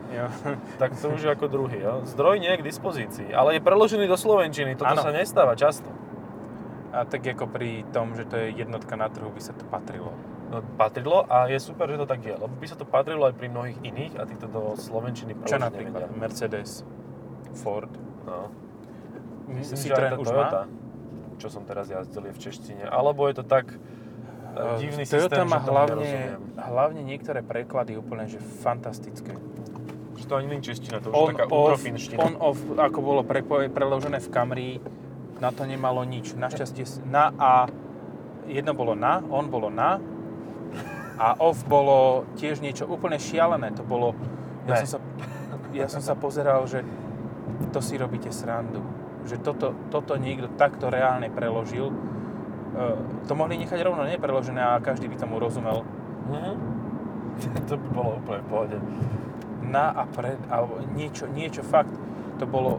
[0.80, 1.84] tak to už je ako druhý.
[1.84, 2.00] Jo?
[2.08, 5.04] Zdroj nie je k dispozícii, ale je preložený do Slovenčiny, toto Áno.
[5.04, 5.92] sa nestáva často.
[6.94, 10.14] A tak ako pri tom, že to je jednotka na trhu, by sa to patrilo.
[10.48, 13.34] No, patrilo a je super, že to tak je, lebo by sa to patrilo aj
[13.34, 16.08] pri mnohých iných a tí to do Slovenčiny Čo napríklad?
[16.08, 16.16] nevedia.
[16.16, 16.86] Mercedes,
[17.52, 17.90] Ford,
[18.24, 18.48] No.
[19.44, 20.72] Myslím, že aj Citroen tá už Toyota, má?
[21.36, 22.84] čo som teraz jazdil, je v češtine.
[22.88, 23.68] Alebo je to tak,
[24.78, 29.34] divný Toyota systém, má hlavne, hlavne niektoré preklady úplne, že fantastické.
[30.14, 31.80] Že to ani nie je čeština, to už On, taká off,
[32.16, 34.68] on off, ako bolo prepo- preložené v Camry,
[35.42, 36.32] na to nemalo nič.
[36.32, 37.66] Našťastie na a
[38.46, 39.98] jedno bolo na, on bolo na
[41.14, 43.74] a off bolo tiež niečo úplne šialené.
[43.74, 44.14] To bolo,
[44.66, 44.86] ja Ne.
[44.86, 44.98] som, sa,
[45.74, 46.82] ja som sa pozeral, že
[47.70, 48.82] to si robíte srandu.
[49.24, 51.90] Že toto, toto niekto takto reálne preložil.
[52.74, 52.82] E,
[53.24, 55.86] to mohli nechať rovno nepreložené a každý by tomu rozumel.
[56.26, 56.52] Mhm.
[57.68, 58.78] to by bolo úplne v pohode.
[59.64, 61.90] na a pred, alebo niečo, niečo fakt.
[62.36, 62.78] To bolo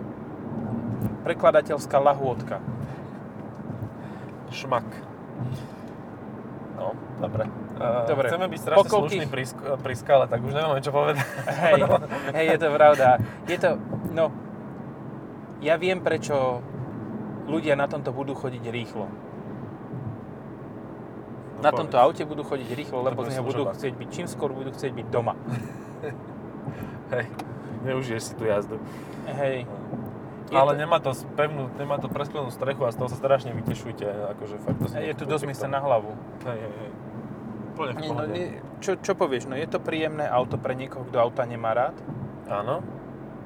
[1.23, 2.61] prekladateľská lahôdka.
[4.47, 4.85] Šmak.
[6.77, 7.49] No, dobre.
[7.75, 8.31] Uh, Dobre.
[8.31, 11.19] Chceme byť strašne Pokolky- slušní pri, sk- pri skale, tak už nemáme čo povedať.
[11.65, 11.83] Hej,
[12.31, 13.07] hej, je to pravda.
[13.43, 13.69] Je to,
[14.15, 14.31] no,
[15.59, 16.63] ja viem, prečo
[17.45, 19.11] ľudia na tomto budú chodiť rýchlo.
[21.65, 21.81] Na povedz.
[21.81, 23.75] tomto aute budú chodiť rýchlo, lebo z neho budú služobák.
[23.81, 25.33] chcieť byť, čím skôr budú chcieť byť doma.
[27.13, 27.25] Hej,
[27.81, 28.77] neužiješ si tú jazdu.
[29.25, 29.65] Hej.
[30.53, 33.49] Je Ale to, nemá to pevnú, nemá to presklenú strechu a z toho sa strašne
[33.57, 34.05] vytešujte.
[34.37, 36.13] Akože fakt to je tu dosť miesta na hlavu.
[36.45, 36.91] Hej, hej, hej.
[37.75, 38.47] V Nie, no, nie,
[38.79, 41.97] čo, čo povieš, no je to príjemné auto pre niekoho, kto auta nemá rád,
[42.45, 42.85] Áno.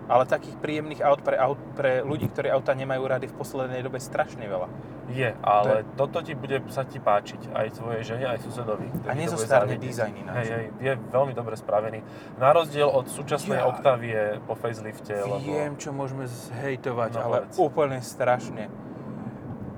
[0.09, 4.01] Ale takých príjemných aut pre, aut pre ľudí, ktorí auta nemajú rady v poslednej dobe
[4.01, 4.67] strašne veľa.
[5.09, 8.89] Je, ale toto ti bude sa ti páčiť aj tvojej žene, aj susedovi.
[9.05, 10.35] A to nezostárne dizajn ináč.
[10.35, 12.01] Hej, hej, je veľmi dobre spravený.
[12.37, 13.69] Na rozdiel od súčasnej Ja.
[13.69, 15.41] Octavie po facelifte, lebo...
[15.41, 17.57] Viem, čo môžeme zhejtovať, No, ale povedz.
[17.57, 18.69] úplne strašne.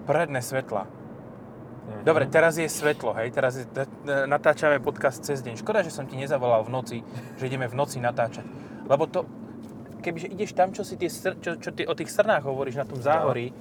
[0.03, 0.83] Predné svetla.
[1.81, 2.03] Mhm.
[2.03, 3.65] Dobre, teraz je svetlo, hej, teraz je,
[4.27, 5.59] natáčame podcast cez deň.
[5.59, 6.97] Škoda, že som ti nezavolal v noci,
[7.35, 8.43] že ideme v noci natáčať.
[8.83, 9.23] Lebo to,
[10.01, 12.85] kebyže ideš tam, čo, si tie, str- čo, čo ty o tých strnách hovoríš na
[12.89, 13.53] tom záhorí,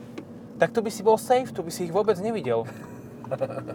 [0.57, 2.65] tak to by si bol safe, tu by si ich vôbec nevidel.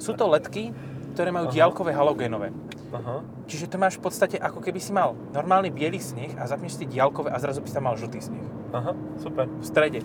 [0.03, 0.75] Sú to ledky,
[1.15, 1.55] ktoré majú Aha.
[1.55, 2.51] diaľkové halogénové.
[2.91, 3.23] Aha.
[3.47, 6.85] Čiže to máš v podstate ako keby si mal normálny biely sneh a zapneš si
[6.85, 8.45] diaľkové a zrazu by si tam mal žltý sneh.
[8.75, 8.91] Aha,
[9.23, 9.47] super.
[9.47, 9.99] v strede.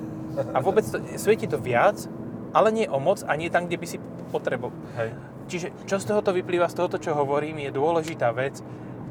[0.54, 2.06] A vôbec to, svieti to viac,
[2.54, 3.98] ale nie o moc a nie tam, kde by si
[4.30, 4.74] potreboval.
[4.94, 5.10] Hej.
[5.50, 8.62] Čiže čo z tohoto vyplýva, z tohoto, čo hovorím, je dôležitá vec.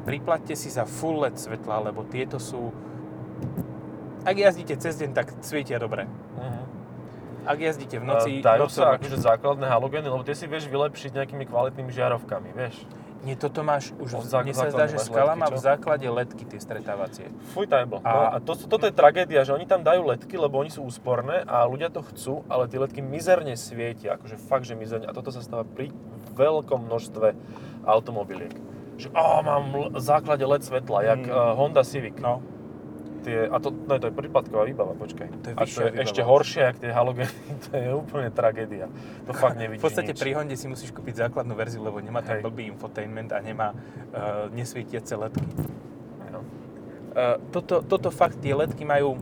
[0.08, 2.72] Priplaťte si za full LED svetla, lebo tieto sú...
[4.20, 6.04] Ak jazdíte cez deň, tak svietia dobre.
[6.36, 6.62] Mhm.
[7.40, 11.10] Ak jazdíte v noci, A dajú sa akože základné halogény, lebo tie si vieš vylepšiť
[11.14, 12.84] nejakými kvalitnými žiarovkami, vieš.
[13.20, 14.12] Nie, toto máš už...
[14.14, 17.28] Od zá- Mne sa zdá, že skala má v základe ledky tie stretávacie.
[17.52, 18.00] Fuj tajbo.
[18.00, 20.80] A- No a to, toto je tragédia, že oni tam dajú ledky, lebo oni sú
[20.82, 25.04] úsporné a ľudia to chcú, ale tie ledky mizerne svietia, akože fakt, že mizerne.
[25.04, 25.92] A toto sa stáva pri
[26.30, 27.36] veľkom množstve
[27.84, 28.52] automobiliek.
[28.96, 31.28] Že ó, mám l- v základe LED svetla, jak Mm.
[31.28, 32.16] uh, Honda Civic.
[32.16, 32.40] No,
[33.20, 35.28] Tie, a to, no, to je prípadková výbava, počkaj.
[35.28, 38.86] To je a to je výbava ešte horšie, jak tie halogény, to je úplne tragédia.
[39.28, 40.20] To fakt nevidíš v podstate nič.
[40.20, 42.44] pri Honde si musíš kúpiť základnú verziu, lebo nemá tam Hej.
[42.48, 45.44] blbý infotainment a nemá uh, nesvietiace ledky.
[46.32, 46.40] No.
[47.12, 49.20] Uh, toto, toto fakt, tie ledky majú...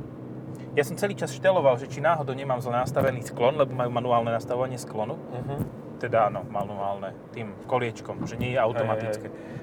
[0.79, 4.31] Ja som celý čas šteloval, že či náhodou nemám zle nastavený sklon, lebo majú manuálne
[4.31, 5.19] nastavovanie sklonu.
[5.19, 5.57] Mhm.
[5.99, 9.27] Teda áno, manuálne, tým koliečkom, že nie je automatické.
[9.27, 9.59] Tak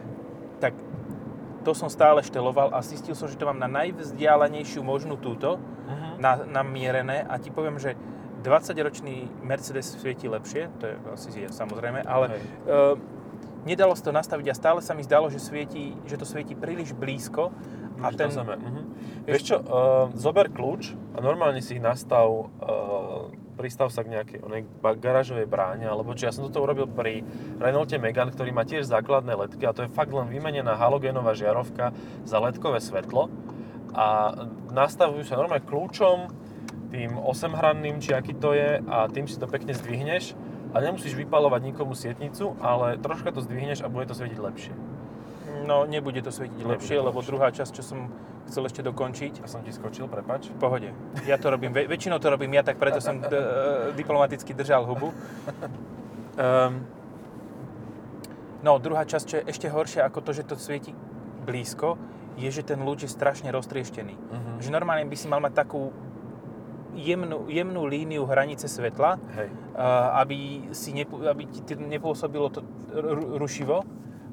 [1.65, 6.09] to som stále šteloval a zistil som, že to mám na najvzdialenejšiu možnú túto, Mhm.
[6.17, 7.93] na, namierené a ti poviem, že
[8.41, 12.41] 20-ročný Mercedes svieti lepšie, to je asi je, samozrejme, ale Hej.
[12.69, 12.93] uh,
[13.65, 16.93] nedalo sa to nastaviť a stále sa mi zdalo, že, svieti, že to svieti príliš
[16.93, 17.49] blízko
[18.01, 18.29] a ten.
[18.31, 18.81] Mhm.
[19.25, 24.39] Vieš čo, uh, zober kľúč a normálne si ich nastav, uh, pristav sa k nejakej
[24.43, 24.61] onej
[24.99, 27.23] garážovej bráne, alebo či ja som toto urobil pri
[27.57, 31.95] Renaulte Megane, ktorý má tiež základné ledky a to je fakt len vymenená halogénová žiarovka
[32.27, 33.31] za ledkové svetlo
[33.95, 34.35] a
[34.75, 36.27] nastavujú sa normálne kľúčom,
[36.91, 40.35] tým 8-hranným, či aký to je a tým si to pekne zdvihneš
[40.75, 44.73] a nemusíš vypalovať nikomu sietnicu, ale troška to zdvihneš a bude to svietiť lepšie.
[45.65, 47.29] No nebude to svietiť Nebude lepšie, to lebo lepšie.
[47.29, 47.99] druhá časť, čo som
[48.45, 50.47] chcel ešte dokončiť, Ja som ti skočil, prepač.
[50.47, 50.89] v pohode.
[51.25, 53.41] Ja to robím, väč- väčšinou to robím ja, tak preto som d- e,
[53.91, 55.09] diplomaticky držal hubu.
[56.35, 56.85] Um,
[58.61, 60.91] no, druhá časť, čo je ešte horšia ako to, že to svieti
[61.41, 61.97] blízko,
[62.35, 64.13] je, že ten lúč je strašne roztrieštený.
[64.13, 64.51] Mhm.
[64.59, 65.89] Že normálne by si mal mať takú
[66.93, 69.47] jemnú, jemnú líniu hranice svetla, Hej.
[69.73, 70.37] uh, aby,
[70.71, 73.83] si nepo, aby ti nepôsobilo to ru- rušivo.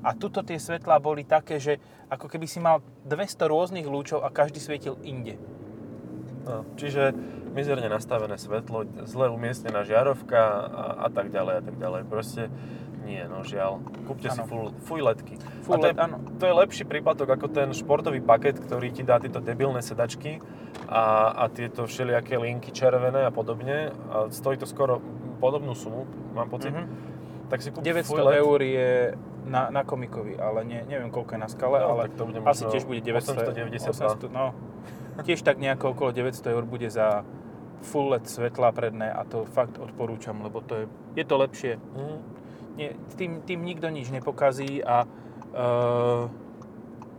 [0.03, 1.79] A tuto tie svetlá boli také, že
[2.11, 5.39] ako keby si mal 200 rôznych lúčov a každý svietil inde.
[6.43, 7.15] No, čiže
[7.55, 12.03] mizerne nastavené svetlo, zle umiestnená žiarovka a, a tak ďalej a tak ďalej.
[12.11, 12.51] Proste
[13.03, 13.83] nie, no žiaľ.
[14.07, 14.49] Kúpte si Áno.
[14.49, 15.35] full, full ledky.
[15.67, 16.17] Full a to, je, LED, áno.
[16.39, 20.39] to je lepší prípadok ako ten športový paket, ktorý ti dá tieto debilné sedačky
[20.87, 23.91] a, a tieto všelijaké linky červené a podobne.
[24.11, 25.03] A stojí to skoro
[25.43, 26.71] podobnú sumu, mám pocit.
[26.71, 26.87] Mhm.
[27.51, 28.35] tak si kúp 900 full LED.
[28.41, 28.91] eur je
[29.47, 32.65] na, na komikovi, ale nie, neviem koľko je na skale, No, ale to bude asi
[32.67, 34.31] tiež bude 900, 892.
[34.31, 34.55] 800, no.
[35.23, 37.27] Tiež tak nejako okolo 900 eur bude za
[37.83, 40.87] full LED svetla predné a to fakt odporúčam, lebo to je,
[41.19, 41.73] je to lepšie.
[41.77, 42.17] Mhm.
[42.73, 46.25] Nie, tým, tým nikto nič nepokazí a uh,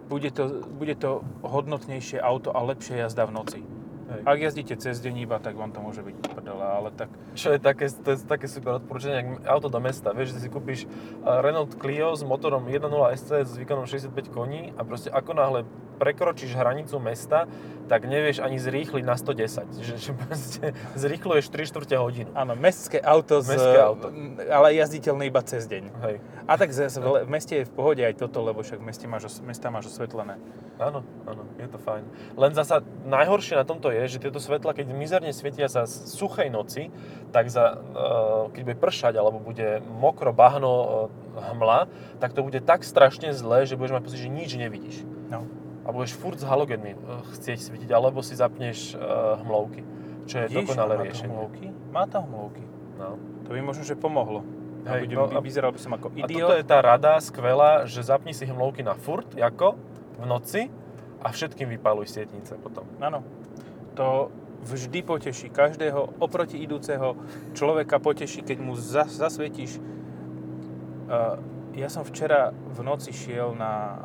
[0.10, 3.60] bude, to, bude to hodnotnejšie auto a lepšia jazda v noci.
[4.04, 4.22] Hej.
[4.28, 7.60] Ak jazdíte cez deň iba, tak vám to môže byť prdele, ale tak Čo je
[7.60, 10.12] také, to je také super odporúčanie, ak auto do mesta.
[10.12, 12.84] Vieš, že si kúpiš uh, Renault Clio s motorom 1.0
[13.16, 15.62] SC s výkonom 65 koní a proste ako náhle
[15.94, 17.46] prekročíš hranicu mesta,
[17.88, 19.80] tak nevieš ani zrýchliť na 110.
[19.80, 20.64] Že, že proste
[21.04, 22.30] zrýchluješ 3 čtvrte hodinu.
[22.36, 24.08] áno, mestské auto, z, Mestské auto.
[24.52, 25.84] ale jazditeľné iba cez deň.
[26.04, 26.16] Hej.
[26.44, 29.06] A tak zase v, v meste je v pohode aj toto, lebo však v meste
[29.08, 30.40] máš, mesta máš osvetlené.
[30.82, 32.04] Áno, áno, je to fajn.
[32.36, 36.48] Len zasa najhoršie na tomto je, že tieto svetla, keď mizerne svietia za s- suchej
[36.48, 36.90] noci,
[37.30, 37.82] tak za, uh,
[38.50, 40.88] keď bude pršať alebo bude mokro, bahno, uh,
[41.52, 41.88] hmla,
[42.18, 45.02] tak to bude tak strašne zlé, že budeš mať pocit, že nič nevidíš.
[45.28, 45.44] No.
[45.84, 48.96] A budeš furt z halogénmi uh, chcieť svietiť, alebo si zapneš
[49.40, 49.84] hmlovky,
[50.26, 51.66] čo je dokonalé má to hmlovky?
[51.92, 52.64] Má to hmlovky.
[52.96, 53.20] No.
[53.44, 54.46] To by možno, že pomohlo.
[54.84, 56.44] A Hej, budem, no a- vyzeral by som ako A idiot.
[56.44, 59.80] toto je tá rada skvelá, že zapni si hmlovky na furt, ako
[60.16, 60.62] v noci
[61.20, 62.84] a všetkým vypaluj sietnice potom.
[63.00, 63.24] Áno.
[63.94, 67.20] To vždy poteší každého oproti idúceho
[67.54, 69.78] človeka poteší, keď mu zas, zasvietíš.
[69.78, 71.38] Uh,
[71.76, 74.02] ja som včera v noci šiel na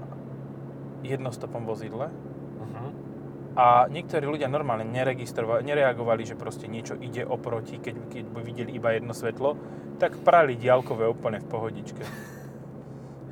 [1.06, 2.10] jednostopom vozidle
[2.58, 2.90] Uh-huh.
[3.54, 8.74] a niektorí ľudia normálne neregistrovali, nereagovali, že proste niečo ide oproti, keď, keď by videli
[8.74, 9.54] iba jedno svetlo,
[10.02, 12.02] tak prali diálkové úplne v pohodičke.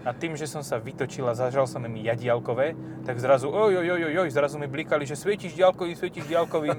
[0.07, 3.83] A tým, že som sa vytočil a zažal som im ja diálkové, tak zrazu oj,
[3.83, 6.79] oj, oj, oj, zrazu mi blikali, že svietíš diálkovým, svietíš diálkovým.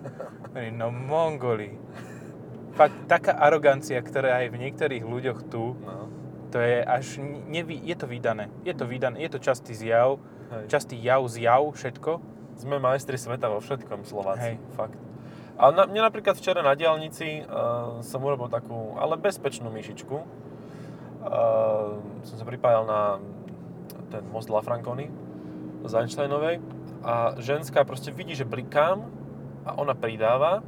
[0.73, 1.75] No mongoli.
[2.73, 6.07] Fakt, taká arogancia, ktorá je v niektorých ľuďoch tu, No.
[6.49, 8.47] to je až, nevy, je to vydané.
[8.63, 10.17] Je to vydané, je to častý zjav,
[10.49, 10.71] Hej.
[10.71, 12.11] častý jav, zjav, všetko.
[12.57, 14.63] Sme majstri sveta vo všetkom Slováci, Hej.
[14.73, 14.97] fakt.
[15.57, 20.15] A na, mne napríklad včera na diálnici uh, som urobil takú, ale bezpečnú myšičku.
[21.27, 23.19] Uh, som sa pripájal na
[24.07, 25.11] ten most La Franconi
[25.83, 26.63] z Einsteinovej
[27.03, 29.03] a ženská proste vidí, že blikám
[29.67, 30.63] a ona pridáva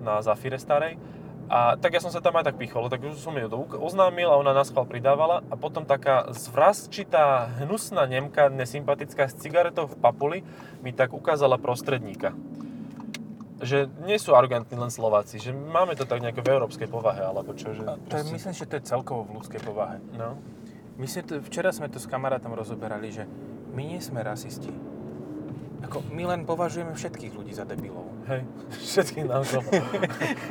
[0.00, 0.96] na Zafire starej
[1.44, 4.40] a tak ja som sa tam aj tak pichol, tak už som uk- oznámil a
[4.40, 10.38] ona nás chval pridávala a potom taká zvrazčitá, hnusná Nemka, nesympatická s cigaretou v papuli
[10.80, 12.32] mi tak ukázala prostredníka.
[13.64, 17.56] Že nie sú arogantní len Slováci, že máme to tak nejako v európskej povahe, alebo
[17.56, 17.80] čo, že...
[17.88, 20.04] A to je, myslím, že to je celkovo v ľudskej povahe.
[20.14, 20.36] No,
[20.94, 23.26] My sme to, včera sme to s kamarátom rozoberali, že
[23.74, 24.70] my nie sme rasisti.
[25.84, 28.08] Ako, my len považujeme všetkých ľudí za debilov.
[28.24, 28.40] hej,
[28.96, 29.68] všetkých naokolo.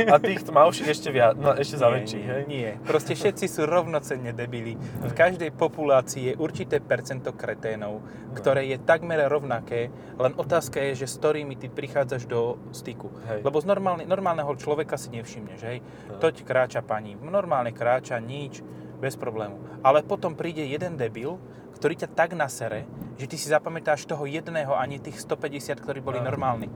[0.05, 2.41] A tých tmavších ešte viac, no, ešte za väčších, hej?
[2.45, 4.77] Nie, proste všetci sú rovnocenne debili.
[5.01, 8.05] V každej populácii je určité percento kreténov,
[8.37, 9.89] ktoré je takmer rovnaké,
[10.21, 13.09] len otázka je, že s ktorými ty prichádzaš do styku.
[13.25, 13.41] Hej.
[13.41, 15.77] Lebo z normálne, normálneho človeka si nevšimneš, hej?
[16.13, 16.21] No.
[16.21, 18.61] Toť kráča pani, normálne kráča, nič,
[19.03, 19.83] bez problému.
[19.83, 21.35] Ale potom príde jeden debil,
[21.83, 22.87] ktorý ťa tak nasere,
[23.19, 26.31] že ty si zapamätáš toho jedného a nie tých 150, ktorí boli Áno.
[26.31, 26.71] normálni.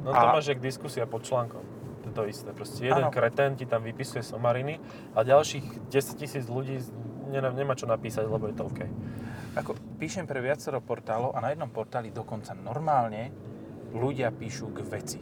[0.00, 1.60] No to A- máš jak diskusia pod článkom.
[2.00, 2.48] To je to isté.
[2.56, 3.12] Proste jeden Áno.
[3.12, 4.80] kretén ti tam vypisuje somariny
[5.12, 6.80] a ďalších 10 tisíc ľudí
[7.28, 8.80] nemá, nemá čo napísať, lebo je to OK.
[9.60, 13.28] Ako píšem pre viacero portálov a na jednom portáli dokonca normálne
[13.92, 15.20] ľudia píšu k veci.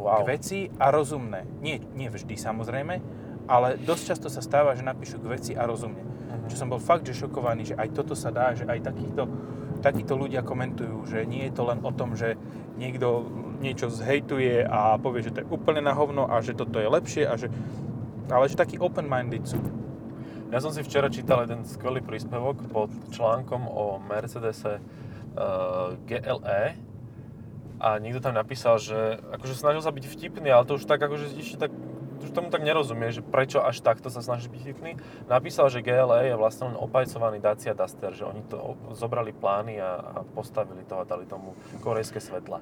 [0.00, 0.24] Wow.
[0.24, 1.44] K veci a rozumné.
[1.60, 2.94] Nie, nie vždy samozrejme,
[3.46, 6.02] ale dosť často sa stáva, že napíšu k veci a rozumne.
[6.02, 6.50] Mhm.
[6.50, 9.22] Čo som bol fakt, že šokovaný, že aj toto sa dá, že aj takýchto,
[9.80, 12.34] takíto ľudia komentujú, že nie je to len o tom, že
[12.76, 13.26] niekto
[13.62, 17.24] niečo zhejtuje a povie, že to je úplne na hovno a že toto je lepšie
[17.24, 17.48] a že...
[18.26, 19.58] Ale že taký open-minded sú.
[20.50, 26.62] Ja som si včera čítal jeden skvelý príspevok pod článkom o Mercedese uh, GLE
[27.76, 31.36] a niekto tam napísal, že akože snažil sa byť vtipný, ale to už tak akože
[31.36, 31.72] ešte tak
[32.22, 34.92] už tomu tak nerozumie, že prečo až takto sa snaží byť vtipný.
[35.28, 39.90] Napísal, že GLE je vlastne len opajcovaný Dacia Duster, že oni to zobrali plány a,
[40.00, 41.52] a postavili to a dali tomu
[41.84, 42.60] korejské svetla.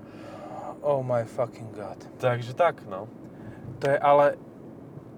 [0.84, 1.96] Oh my fucking god.
[2.20, 3.08] Takže tak, no.
[3.80, 4.36] To je ale...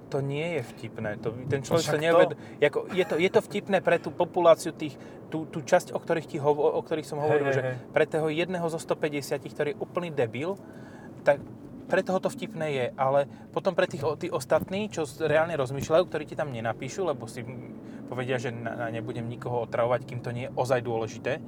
[0.07, 1.18] To nie je vtipné.
[1.18, 2.31] To, ten človek Však sa to- neuved...
[2.62, 4.94] Jako, je, to, je to vtipné pre tú populáciu tých,
[5.27, 7.75] tú, tú časť, o ktorých, ti hovo, o ktorých som hovoril, hej, že hej.
[7.90, 10.55] pre toho jedného zo 150, ktorý je úplný debil,
[11.27, 11.42] tak
[11.87, 16.25] pre toho to vtipné je, ale potom pre tých, tí ostatní, čo reálne rozmýšľajú, ktorí
[16.27, 17.46] ti tam nenapíšu, lebo si
[18.07, 21.38] povedia, že na, nebudem nikoho otravovať, kým to nie je ozaj dôležité.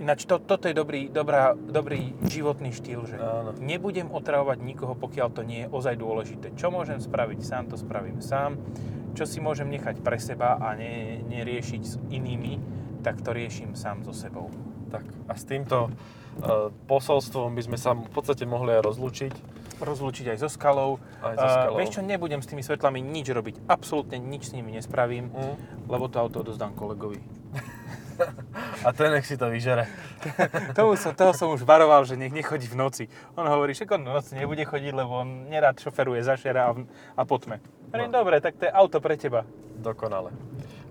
[0.00, 3.52] Ináč to, toto je dobrý, dobrá, dobrý životný štýl, že Áno.
[3.60, 6.56] nebudem otravovať nikoho, pokiaľ to nie je ozaj dôležité.
[6.56, 8.56] Čo môžem spraviť sám, to spravím sám.
[9.12, 12.56] čo si môžem nechať pre seba a ne, neriešiť s inými,
[13.04, 14.48] tak to riešim sám so sebou.
[14.88, 15.92] Tak a s týmto
[16.86, 19.32] posolstvom by sme sa v podstate mohli aj rozlúčiť.
[19.78, 21.02] Rozlúčiť aj so skalou.
[21.18, 21.74] Aj so skalou.
[21.74, 23.66] Uh, vieš čo, nebudem s tými svetlami nič robiť.
[23.66, 25.54] Absolútne nič s nimi nespravím, Mm.
[25.86, 27.18] lebo to auto odozdám kolegovi.
[28.82, 29.88] A ten nech si to vyžere.
[30.78, 33.04] Tomu som, toho som už varoval, že nech nechodí v noci.
[33.34, 36.86] On hovorí, že on v noci nebude chodiť, lebo on nerád šoferuje zašera a, v-
[37.12, 37.58] a po tme.
[37.88, 38.14] Hovorím, No.
[38.14, 39.42] dobre, tak to je auto pre teba.
[39.74, 40.30] Dokonale.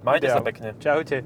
[0.01, 0.43] Majte sa Ideál.
[0.43, 0.69] pekne.
[0.77, 1.17] Čaute.